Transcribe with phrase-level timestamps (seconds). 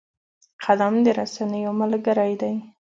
[0.63, 2.55] قلم د رسنیو ملګری دی